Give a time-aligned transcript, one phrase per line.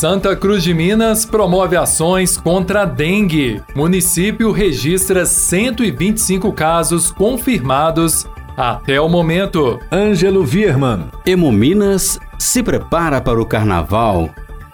[0.00, 3.60] Santa Cruz de Minas promove ações contra a dengue.
[3.76, 8.26] Município registra 125 casos confirmados
[8.56, 9.78] até o momento.
[9.92, 11.10] Ângelo Virman.
[11.26, 14.30] Hemominas se prepara para o carnaval.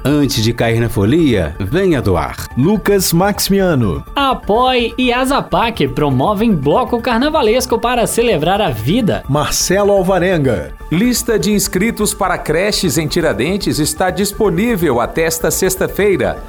[0.07, 2.47] Antes de cair na folia, venha doar.
[2.57, 4.05] Lucas Maximiano.
[4.15, 9.25] A Apoie e a Zapac promovem bloco carnavalesco para celebrar a vida.
[9.29, 10.73] Marcelo Alvarenga.
[10.93, 16.41] Lista de inscritos para creches em Tiradentes está disponível até esta sexta-feira.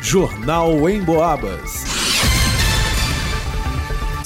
[0.00, 2.01] Jornal em Boabas.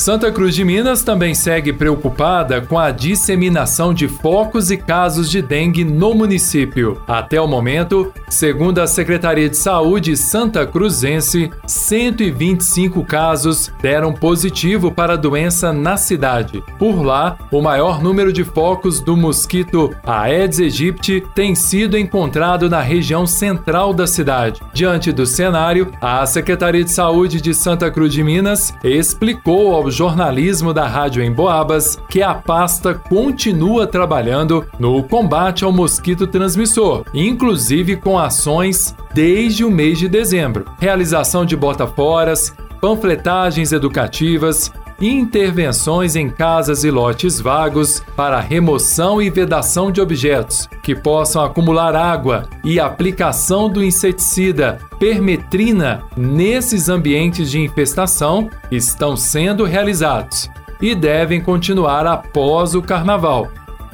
[0.06, 5.42] Santa Cruz de Minas também segue preocupada com a disseminação de focos e casos de
[5.42, 7.02] dengue no município.
[7.08, 15.14] Até o momento, segundo a Secretaria de Saúde Santa Cruzense, 125 casos deram positivo para
[15.14, 16.62] a doença na cidade.
[16.78, 22.80] Por lá, o maior número de focos do mosquito Aedes aegypti tem sido encontrado na
[22.80, 24.60] região central da cidade.
[24.72, 30.74] Diante do cenário, a Secretaria de Saúde de Santa Cruz de Minas explicou ao jornalismo
[30.74, 37.96] da Rádio em Boabas que a pasta continua trabalhando no combate ao mosquito transmissor, inclusive
[37.96, 40.66] com ações desde o mês de dezembro.
[40.78, 49.90] Realização de botaforas, panfletagens educativas, intervenções em casas e lotes vagos para remoção e vedação
[49.90, 58.48] de objetos que possam acumular água e aplicação do inseticida permetrina nesses ambientes de infestação
[58.70, 60.48] estão sendo realizados
[60.80, 63.50] e devem continuar após o carnaval.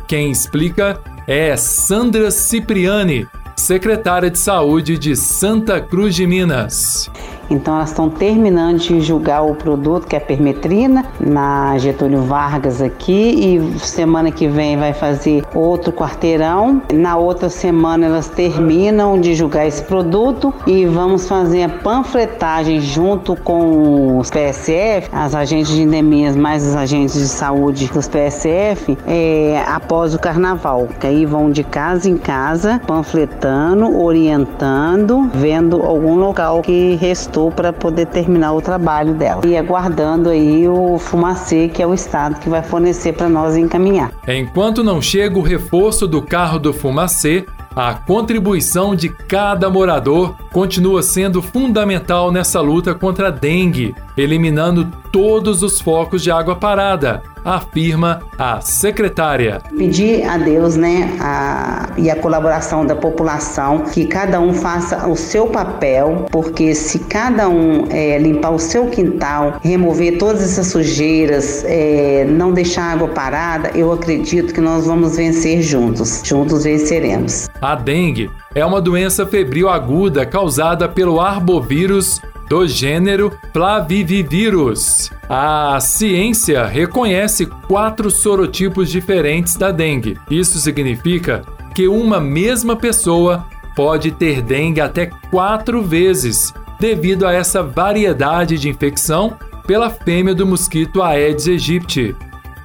[0.07, 7.11] Quem explica é Sandra Cipriani, secretária de Saúde de Santa Cruz de Minas.
[7.53, 12.81] Então elas estão terminando de julgar o produto que é a permetrina na Getúlio Vargas
[12.81, 16.83] aqui e semana que vem vai fazer outro quarteirão.
[16.93, 23.37] Na outra semana elas terminam de julgar esse produto e vamos fazer a panfletagem junto
[23.37, 29.63] com os PSF, as agentes de endemias mais os agentes de saúde dos PSF, é,
[29.67, 30.89] após o carnaval.
[30.99, 37.73] Que aí vão de casa em casa panfletando, orientando, vendo algum local que restou para
[37.73, 39.43] poder terminar o trabalho dela.
[39.47, 44.13] E aguardando aí o fumacê, que é o Estado que vai fornecer para nós encaminhar.
[44.29, 51.03] Enquanto não chega o reforço do carro do fumacê, a contribuição de cada morador continua
[51.03, 58.21] sendo fundamental nessa luta contra a dengue, eliminando todos os focos de água parada, afirma
[58.39, 59.61] a secretária.
[59.77, 65.17] Pedir a Deus, né, a, e a colaboração da população, que cada um faça o
[65.17, 71.65] seu papel, porque se cada um é, limpar o seu quintal, remover todas essas sujeiras,
[71.67, 76.23] é, não deixar água parada, eu acredito que nós vamos vencer juntos.
[76.25, 77.49] Juntos venceremos.
[77.61, 82.21] A dengue é uma doença febril aguda causada pelo arbovírus
[82.53, 85.11] do gênero Flavivirus.
[85.27, 90.19] A ciência reconhece quatro sorotipos diferentes da dengue.
[90.31, 97.63] Isso significa que uma mesma pessoa pode ter dengue até quatro vezes, devido a essa
[97.63, 99.35] variedade de infecção
[99.67, 102.15] pela fêmea do mosquito Aedes aegypti.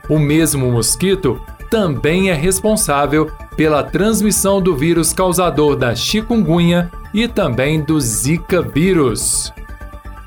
[0.10, 7.82] O mesmo mosquito também é responsável pela transmissão do vírus causador da chikungunya e também
[7.82, 9.54] do Zika vírus.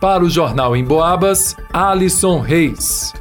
[0.01, 3.13] Para o Jornal em Boabas, Alisson Reis.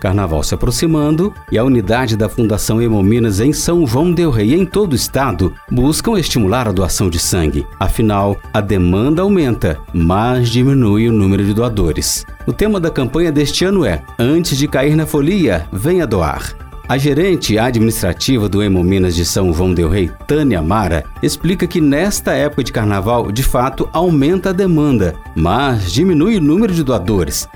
[0.00, 4.54] Carnaval se aproximando e a unidade da Fundação Hemominas em São João Del Rei e
[4.54, 7.66] em todo o estado buscam estimular a doação de sangue.
[7.78, 12.24] Afinal, a demanda aumenta, mas diminui o número de doadores.
[12.46, 16.54] O tema da campanha deste ano é: Antes de cair na folia, venha doar.
[16.86, 22.34] A gerente administrativa do Hemominas de São João del Rei, Tânia Mara, explica que nesta
[22.34, 27.48] época de carnaval, de fato, aumenta a demanda, mas diminui o número de doadores.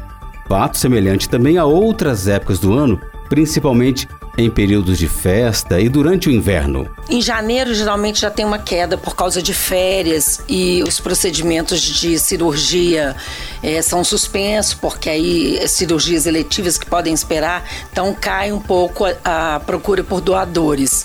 [0.49, 2.99] Fato semelhante também a outras épocas do ano,
[3.29, 6.89] principalmente em períodos de festa e durante o inverno.
[7.11, 12.19] Em janeiro, geralmente já tem uma queda por causa de férias e os procedimentos de
[12.19, 13.17] cirurgia
[13.63, 19.57] é, são suspensos, porque aí cirurgias eletivas que podem esperar, então cai um pouco a,
[19.57, 21.05] a procura por doadores.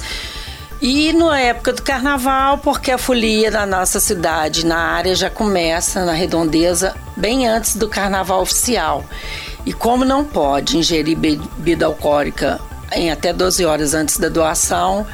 [0.85, 6.03] E na época do carnaval, porque a folia da nossa cidade na área já começa
[6.03, 9.05] na redondeza bem antes do carnaval oficial.
[9.65, 12.59] E como não pode ingerir bebida alcoólica
[12.91, 15.05] em até 12 horas antes da doação,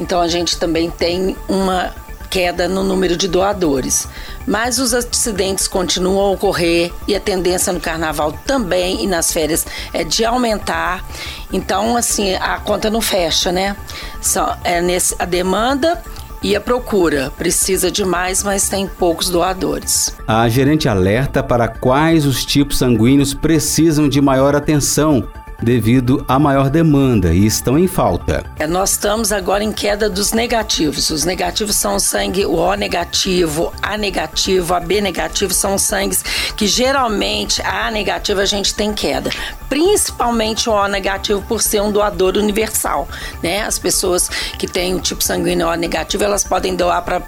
[0.00, 1.92] então a gente também tem uma
[2.30, 4.06] queda no número de doadores.
[4.46, 9.66] Mas os acidentes continuam a ocorrer e a tendência no carnaval também e nas férias
[9.92, 11.04] é de aumentar.
[11.52, 13.76] Então, assim, a conta não fecha, né?
[14.20, 16.02] Só, é nesse, a demanda
[16.42, 20.14] e a procura precisa de mais, mas tem poucos doadores.
[20.26, 25.28] A gerente alerta para quais os tipos sanguíneos precisam de maior atenção
[25.62, 28.44] devido à maior demanda e estão em falta.
[28.58, 31.10] É, nós estamos agora em queda dos negativos.
[31.10, 36.22] Os negativos são o sangue o O negativo, A negativo, AB negativo, são sangues
[36.56, 39.30] que geralmente a A negativa a gente tem queda.
[39.68, 43.08] Principalmente o O negativo por ser um doador universal,
[43.42, 43.62] né?
[43.62, 44.28] As pessoas
[44.58, 47.20] que têm o tipo sanguíneo O negativo, elas podem doar para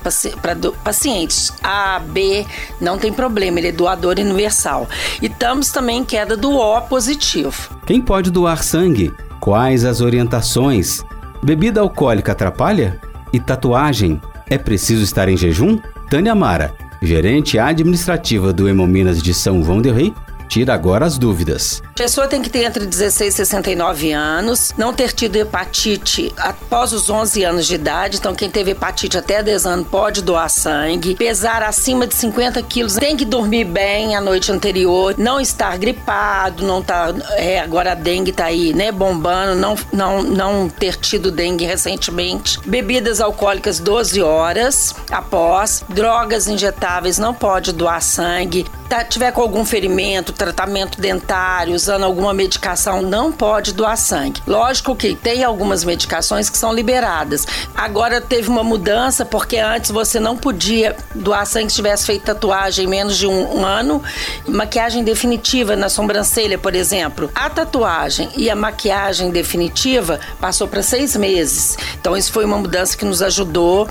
[0.84, 1.52] pacientes.
[1.62, 2.46] A, B
[2.80, 4.88] não tem problema, ele é doador universal.
[5.20, 7.80] E estamos também em queda do O positivo.
[7.86, 9.12] Quem pode doar sangue?
[9.40, 11.04] Quais as orientações?
[11.42, 13.00] Bebida alcoólica atrapalha?
[13.32, 14.20] E tatuagem?
[14.48, 15.78] É preciso estar em jejum?
[16.10, 20.12] Tânia Mara, gerente administrativa do Hemominas de São João del Rei,
[20.50, 21.80] tira agora as dúvidas.
[21.94, 27.08] Pessoa tem que ter entre 16 e 69 anos, não ter tido hepatite após os
[27.08, 28.16] 11 anos de idade.
[28.16, 31.14] Então, quem teve hepatite até 10 anos pode doar sangue.
[31.14, 36.66] Pesar acima de 50 quilos, tem que dormir bem a noite anterior, não estar gripado,
[36.66, 37.14] não tá.
[37.36, 42.58] É, agora a dengue tá aí, né, bombando, não, não, não ter tido dengue recentemente.
[42.66, 45.84] Bebidas alcoólicas 12 horas após.
[45.88, 48.66] Drogas injetáveis não pode doar sangue.
[48.90, 54.42] Tá, tiver com algum ferimento, tratamento dentário, usando alguma medicação, não pode doar sangue.
[54.48, 57.46] Lógico que tem algumas medicações que são liberadas.
[57.72, 62.84] Agora teve uma mudança, porque antes você não podia doar sangue se tivesse feito tatuagem
[62.84, 64.02] em menos de um, um ano,
[64.48, 67.30] maquiagem definitiva na sobrancelha, por exemplo.
[67.32, 71.78] A tatuagem e a maquiagem definitiva passou para seis meses.
[72.00, 73.88] Então, isso foi uma mudança que nos ajudou.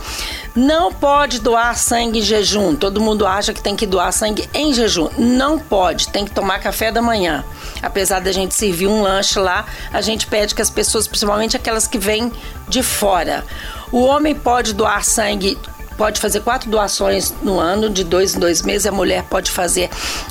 [0.54, 2.76] Não pode doar sangue em jejum.
[2.76, 4.89] Todo mundo acha que tem que doar sangue em jejum.
[5.18, 7.44] Não pode, tem que tomar café da manhã.
[7.82, 11.88] Apesar da gente servir um lanche lá, a gente pede que as pessoas, principalmente aquelas
[11.88, 12.32] que vêm
[12.68, 13.44] de fora,
[13.92, 15.58] o homem pode doar sangue
[16.00, 18.88] pode fazer quatro doações no ano, de dois em dois meses.
[18.88, 19.90] A mulher pode fazer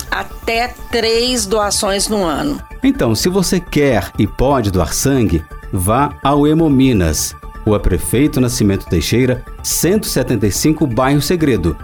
[0.09, 2.59] até três doações no ano.
[2.81, 7.35] Então, se você quer e pode doar sangue, vá ao Hemominas.
[7.65, 11.77] Rua Prefeito Nascimento Teixeira, 175, Bairro Segredo.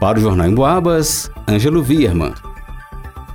[0.00, 2.32] Para o Jornal em Boabas, Ângelo Vierman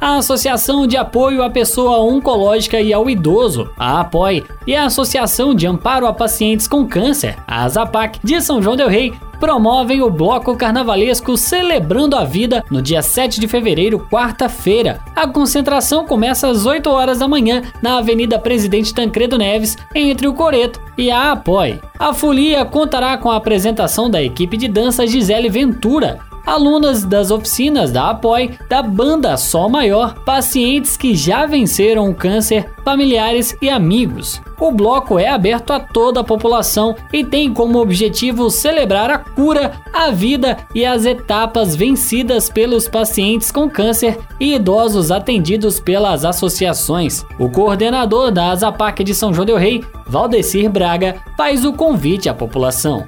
[0.05, 5.55] a Associação de Apoio à Pessoa Oncológica e ao Idoso, a APOI, e a Associação
[5.55, 10.09] de Amparo a Pacientes com Câncer, a AZAPAC, de São João Del Rei, promovem o
[10.11, 14.99] bloco carnavalesco Celebrando a Vida no dia 7 de fevereiro, quarta-feira.
[15.15, 20.35] A concentração começa às 8 horas da manhã na Avenida Presidente Tancredo Neves, entre o
[20.35, 21.81] Coreto e a Apoi.
[21.97, 27.91] A folia contará com a apresentação da equipe de dança Gisele Ventura, alunas das oficinas
[27.91, 34.41] da APOI, da banda Sol Maior, pacientes que já venceram o câncer, familiares e amigos.
[34.59, 39.73] O bloco é aberto a toda a população e tem como objetivo celebrar a cura,
[39.91, 47.25] a vida e as etapas vencidas pelos pacientes com câncer e idosos atendidos pelas associações.
[47.37, 52.33] O coordenador da Azapac de São João del Rei, Valdecir Braga, faz o convite à
[52.33, 53.05] população.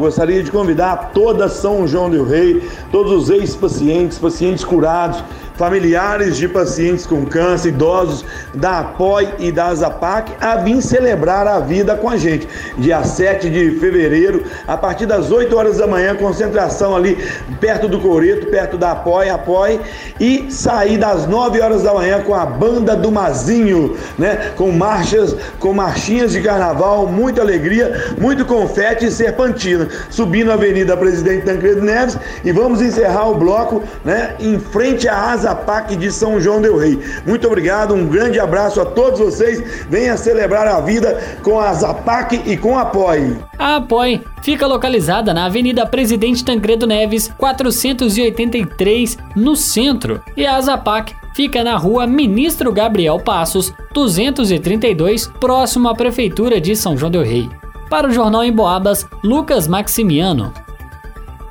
[0.00, 5.22] Gostaria de convidar toda São João del Rei, todos os ex-pacientes, pacientes curados,
[5.60, 8.24] familiares de pacientes com câncer, idosos
[8.54, 12.48] da APOI e da AZAPAC a vir celebrar a vida com a gente.
[12.78, 17.18] Dia 7 de fevereiro, a partir das 8 horas da manhã, concentração ali
[17.60, 19.80] perto do Coreto, perto da APOI, APOI,
[20.18, 24.52] e sair das 9 horas da manhã com a banda do Mazinho, né?
[24.56, 29.86] Com marchas, com marchinhas de carnaval, muita alegria, muito confete e serpentina.
[30.08, 34.36] Subindo a Avenida Presidente Tancredo Neves e vamos encerrar o bloco, né?
[34.40, 36.98] Em frente à Asa PAC de São João Del Rei.
[37.26, 39.86] Muito obrigado, um grande abraço a todos vocês.
[39.88, 43.36] Venha celebrar a vida com a Zapac e com a Apoie.
[43.58, 51.14] A Apoie fica localizada na Avenida Presidente Tancredo Neves, 483, no centro, e a Zapac
[51.34, 57.48] fica na rua Ministro Gabriel Passos, 232, próximo à Prefeitura de São João Del Rei.
[57.88, 60.52] Para o Jornal em Boabas, Lucas Maximiano.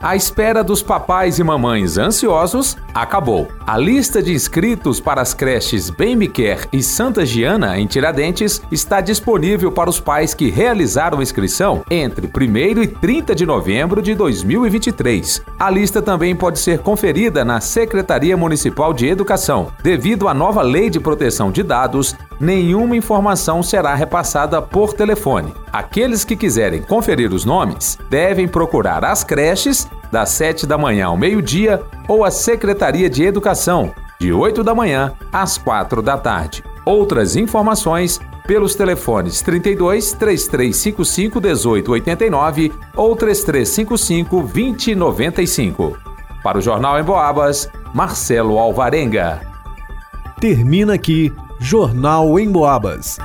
[0.01, 3.49] A espera dos papais e mamães ansiosos acabou.
[3.67, 8.61] A lista de inscritos para as creches Bem Me Quer e Santa Giana, em Tiradentes,
[8.71, 14.15] está disponível para os pais que realizaram inscrição entre 1 e 30 de novembro de
[14.15, 15.41] 2023.
[15.59, 19.67] A lista também pode ser conferida na Secretaria Municipal de Educação.
[19.83, 25.53] Devido à nova Lei de Proteção de Dados, nenhuma informação será repassada por telefone.
[25.71, 31.17] Aqueles que quiserem conferir os nomes devem procurar as creches das 7 da manhã ao
[31.17, 36.63] meio-dia ou a Secretaria de Educação, de 8 da manhã às 4 da tarde.
[36.85, 45.97] Outras informações pelos telefones 32 3355 1889 ou 3355 2095.
[46.41, 49.41] Para o Jornal em Boabas, Marcelo Alvarenga.
[50.39, 53.19] Termina aqui Jornal em Boabas.